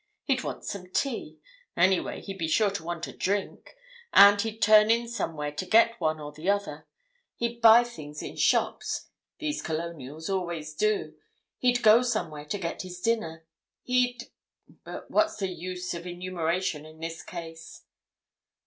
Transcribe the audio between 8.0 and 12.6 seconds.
in shops—these Colonials always do. He'd go somewhere to